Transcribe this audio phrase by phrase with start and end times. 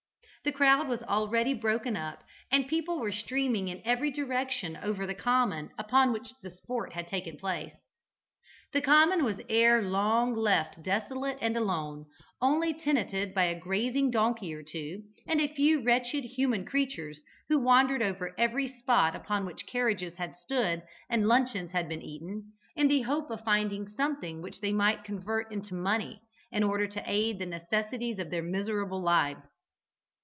[0.43, 5.13] The crowd was already broken up, and people were streaming in every direction over the
[5.13, 7.73] common upon which the sport had taken place.
[8.73, 12.07] The common was ere long left desolate and alone,
[12.41, 17.59] only tenanted by a grazing donkey or two, and a few wretched human creatures who
[17.59, 22.87] wandered over every spot upon which carriages had stood and luncheons had been eaten, in
[22.87, 26.19] the hope of finding something which they might convert into money
[26.51, 29.43] in order to aid the necessities of their miserable lives.